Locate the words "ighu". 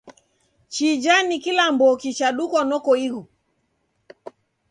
3.05-3.21